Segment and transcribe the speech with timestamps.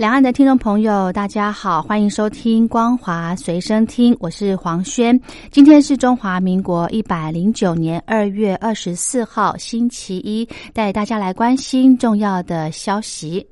[0.00, 5.20] 两岸的听众朋友，大家好，欢迎收听光华随身听，我是黄轩。
[5.50, 13.46] 今天是中华民国一百零九年二月二十四号，星期一，带大家来关心重要的消息。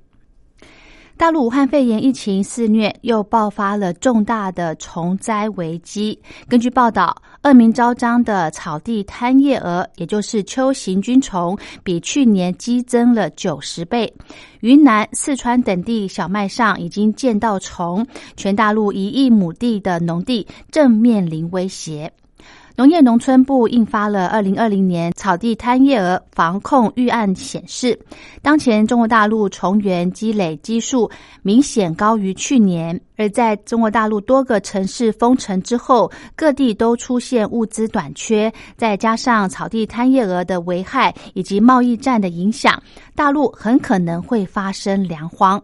[1.19, 6.17] 大陆武汉肺炎疫情肆虐，又爆发了重大的虫灾危机。
[6.49, 14.11] 根据报道，恶名昭彰的草地贪夜蛾，也就是秋行军虫，比去年激增了九十倍。
[14.61, 22.13] 云南、四川等地小麦上已经见到虫，全大陆一亿亩地的农地正面临威胁。
[22.79, 27.99] 农业农村部印发了《二零二零年草地贪夜蛾防控预案》，显示，
[28.41, 31.11] 当前中国大陆虫源积累基数
[31.43, 42.81] 明显高于去年，而在中国大陆多个城市封城之后，各地都出现物资短缺，再加上草地贪夜蛾的危害以及贸易战的影响，
[43.17, 45.61] 大陆很可能会发生粮荒。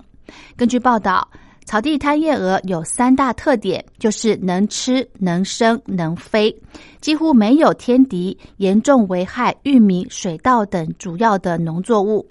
[0.57, 1.29] 根据报道。
[1.65, 6.55] 草地贪夜蛾有三大特点，就是能吃、能生、能飞，
[7.01, 12.25] 几乎没有天敌，严重危害玉米、水稻等主要的农作物。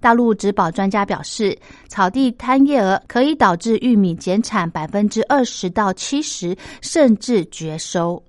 [0.00, 1.56] 大陆植保专家表示，
[1.88, 8.20] 草地贪夜蛾可以导致玉米减产百分之二十到七十，甚至绝收。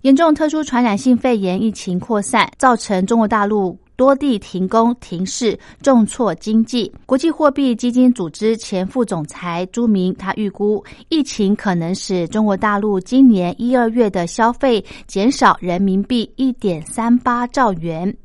[0.00, 3.78] 严重特殊传染性肺炎疫情扩散，造成中国大陆。
[3.96, 6.92] 多地停工停市，重挫经济。
[7.06, 18.16] 国际货币基金组织前副总裁朱明，他预估疫情可能使中国大陆今年一二月的消费减少人民币一点三八兆元。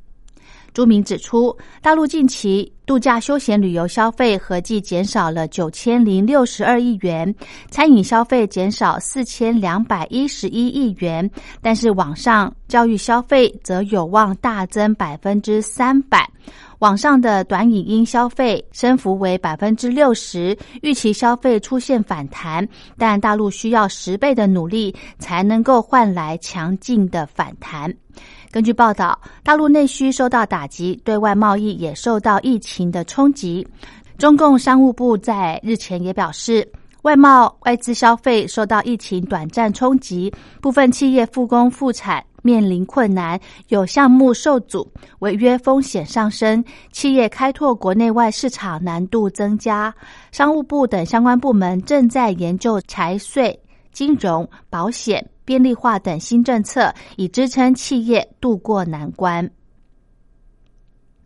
[0.74, 7.34] 朱明指出，大陆近期度假休闲旅游消费合计减少了九千零六十二亿元，
[7.70, 11.30] 餐饮消费减少四千两百一十一亿元，
[11.62, 16.30] 但是网上教育消费则有望大增百分之三百。
[16.80, 22.68] 网上的短影音消费升幅为百分之六十，预期消费出现反弹，
[22.98, 27.94] 但大陆需要十倍的努力才能够换来强劲的反弹。
[28.52, 33.66] 根据报道，大陆内需受到打击，对外贸易也受到疫情的冲击。
[34.18, 36.70] 中共商务部在日前也表示，
[37.04, 40.32] 外贸外资消费受到疫情短暂冲击，
[40.62, 43.40] 部分企业复工复产面临困难，
[43.70, 44.86] 有项目受阻，
[45.20, 49.94] 违约风险上升，企业开拓国内外市场难度增加。
[50.34, 53.58] 商务部等相关部门正在研究财税、
[53.94, 55.26] 金融、保险。
[55.52, 59.52] 便利化等新政策，以支撑企业渡过难关。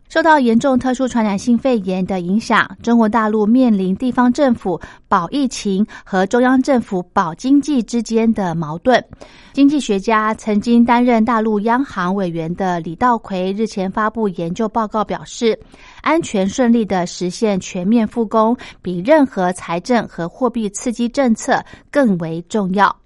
[0.08, 9.04] 受到严重特殊传染性肺炎的影响，中国大陆面临地方政府保疫情和中央政府保经济之间的矛盾。
[9.52, 15.56] 经济学家曾经担任大陆央行委员的李道奎日前发布研究报告表示，
[16.02, 22.96] 安全顺利的实现全面复工，比任何财政和货币刺激政策更为重要。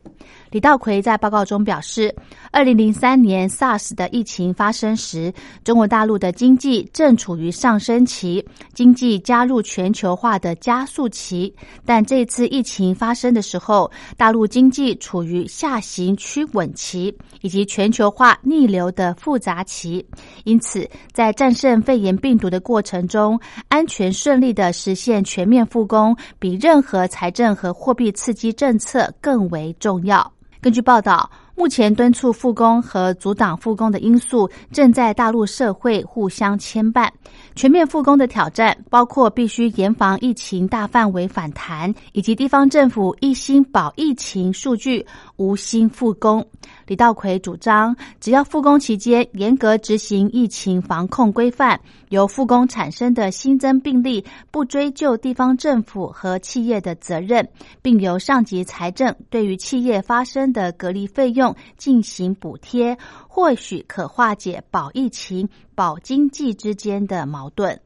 [0.50, 2.12] 李道奎在报告中表示，
[2.50, 8.44] 二零零三年 SARS 的疫情发生时，中国大陆的经济正处于上升期，
[8.74, 11.54] 经济加入全球化的加速期。
[11.86, 20.04] 但这次疫情发生的时候，大陆经济处于下行趋稳期以及全球化逆流的复杂期。
[20.42, 23.38] 因此，在战胜肺炎病毒的过程中，
[23.68, 30.32] 安全顺利的实现全面复工，比任何财政和货币刺激政策更为重要。
[30.60, 31.30] 根据报道。
[31.60, 37.06] 目前敦促复工和阻挡复工的因素正在大陆社会互相牵绊。
[37.54, 45.04] 全面复工的挑战包括必须严防疫情大范围反弹，以及地方政府一心保疫情数据，
[45.36, 46.42] 无心复工。
[46.86, 57.46] 李道奎主张，只要复工期间严格执行疫情防控规范，由复工产生的新增病例不追究地方政府和企业的责任，
[57.82, 61.49] 并由上级财政对于企业发生的隔离费用。
[61.76, 62.96] 进行补贴，
[63.28, 67.80] 或许可化解保疫情、保经济之间的矛盾。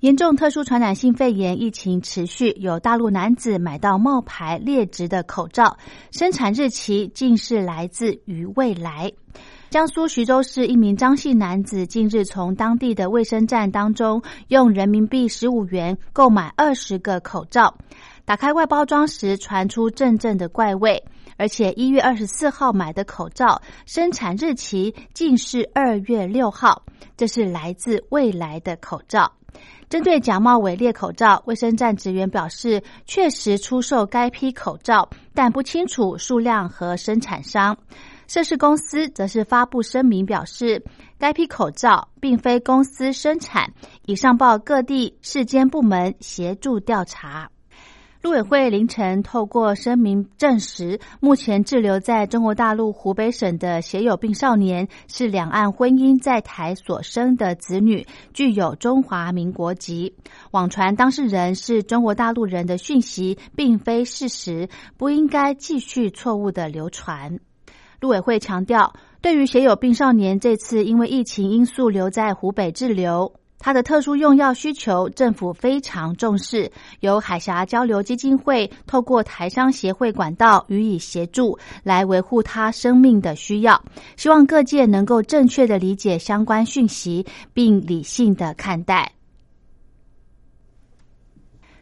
[0.00, 5.76] 严重特殊传染性肺炎疫情持续，有大陆男子买到冒牌劣质的口罩，
[6.10, 9.12] 生产日期竟是来自于未来。
[9.68, 17.76] 江苏徐州市一名张姓男子近日从当地的卫生站当中用人民币十五元购买二十个口罩。
[18.30, 21.02] 打开外包装时传出阵阵的怪味，
[21.36, 26.84] 而且一月二十四号买的口罩生产日期竟是二月六号，
[27.16, 29.32] 这是来自未来的口罩。
[29.88, 37.76] 针对假冒伪劣口罩，卫生站职员表示，确实出售该批口罩，但不清楚数量和生产商。
[38.28, 40.80] 涉事公司则是发布声明表示，
[41.18, 43.74] 该批口罩并非公司生产，
[44.06, 47.50] 已上报各地市监部门协助调查。
[48.22, 60.14] 陆委会凌晨透过声明证实，目前滞留在中国大陆湖北省的血友病少年是两岸婚姻在台所生的子女，具有中华民国籍。
[60.50, 64.68] 网传当事人是中国大陆人的讯息并非事实，
[64.98, 67.40] 不应该继续错误的流传。
[68.00, 73.32] 陆委会强调，对于血友病少年这次因为疫情因素留在湖北滞留。
[73.60, 83.80] 他的特殊用药需求，政府非常重视，由海峡交流基金会透过台商协会管道予以协助，来维护他生命的需要。
[84.16, 89.12] 希望各界能够正确的理解相关讯息，并理性的看待。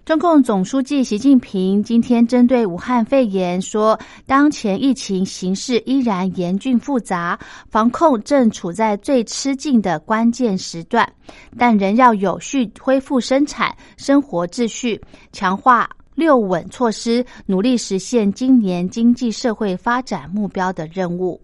[0.08, 7.38] 中共总书记习近平今天针对武汉肺炎说，当前疫情形势依然严峻复杂，
[7.68, 11.06] 防控正处在最吃劲的关键时段，
[11.58, 14.98] 但仍要有序恢复生产、生活秩序，
[15.30, 21.38] 强化六稳措施，努力实现今年经济社会发展目标的任务。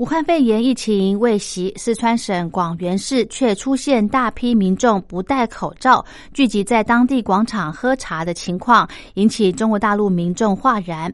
[0.00, 6.02] 武汉肺炎疫情未袭，四川省广元市却出现大批民众不戴口罩
[6.32, 11.12] 聚集在当地广场喝茶的情况，引起中国大陆民众哗然。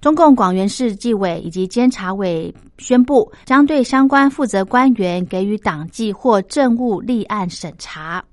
[0.00, 8.24] 中共广元市纪委以及监察委宣布，将对相关负责官员给予党纪或政务立案审查。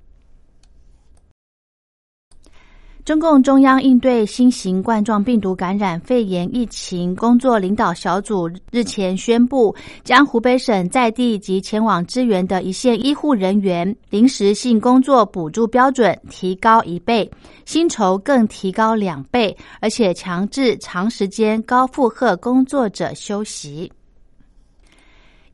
[3.06, 9.72] 中共中央应对新型冠状病毒感染肺炎疫情工作领导小组日前宣布，
[10.02, 17.30] 将湖北省在地及前往支援的一线医护人员临时性工作补助标准提高一倍，
[17.64, 23.88] 薪酬更提高两倍，而且强制长时间高负荷工作者休息。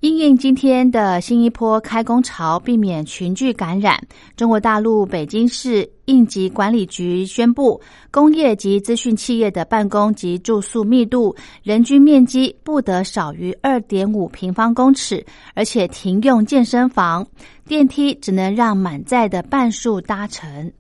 [0.03, 3.97] 因应今天的新一波开工潮，避免群聚感染，
[4.37, 11.33] 中国大陆北京市应急管理局宣布，工业及资讯企业的办公及住宿密度
[11.63, 17.25] 人均面积不得少于二点五平方公尺，而且停用健身房，
[17.69, 20.73] 电梯只能让满载的半数搭乘。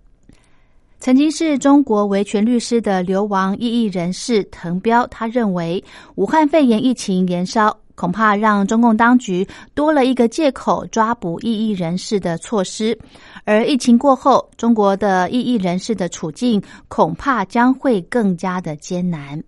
[0.99, 5.83] 曾经是中国维权律师的流亡异议人士滕彪，他认为
[6.17, 7.77] 武汉肺炎疫情延烧。
[8.02, 12.99] 恐怕让中共当局多了一个借口抓捕异议人士的措施，
[13.44, 19.40] 而疫情过后，中国的异议人士的处境恐怕将会更加的艰难。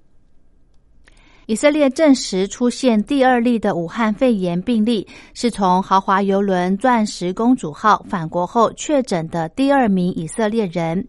[1.46, 5.04] 以色列证实出现第二例的武汉肺炎病例，
[5.34, 11.04] 是从豪华游轮“钻石公主号”返国后确诊的第二名以色列人。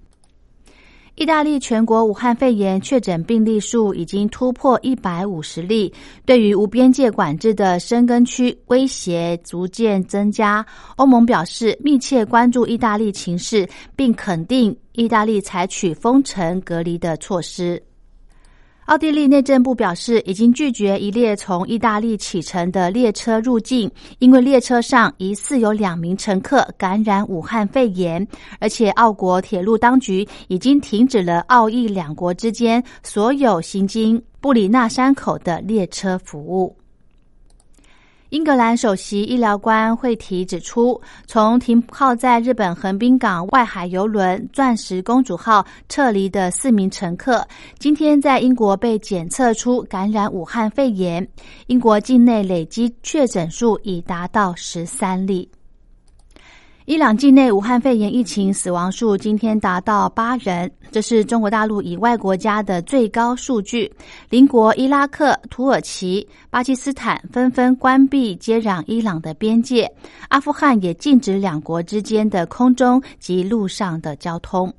[1.15, 5.93] 意大利全国武汉肺炎确诊病例数已经突破一百五十例，
[6.25, 10.65] 对于无边界管制的深根区威胁逐渐增加。
[10.97, 13.65] 欧盟表示密切关注意大利情势，
[13.95, 17.81] 并肯定意大利采取封城隔离的措施。
[18.85, 23.89] 奥地利内政部表示，已经拒绝一列从意大利启程的列车入境，
[24.19, 28.25] 因为列车上疑似有两名乘客感染武汉肺炎，
[28.59, 36.77] 而且奥国铁路当局已经停止了奥意两国之间所有行经布里纳山口的列车服务。
[38.35, 47.47] 英格兰首席医疗官惠提指出，从停靠在日本横滨港外海游轮“钻石公主号”撤离的四名乘客，
[47.79, 51.25] 今天在英国被检测出感染武汉肺炎。
[51.67, 55.49] 英国境内累计确诊数已达到十三例。
[56.85, 63.91] 伊朗境内武汉肺炎疫情死亡数今天达到八人，这是中国大陆以外国家的最高数据。
[64.29, 69.91] 邻国伊拉克、土耳其、巴基斯坦纷纷关闭接壤伊朗的边界，
[70.29, 74.71] 阿富汗也禁止两国之间的空中及陆上的交通。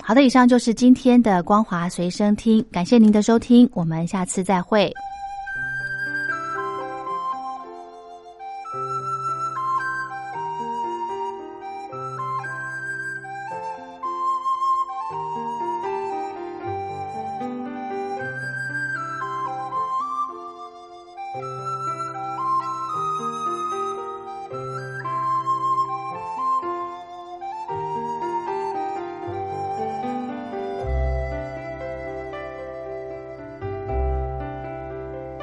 [0.00, 4.94] 好的，以上就是今天的光华随身听，感谢您的收听，我们下次再会。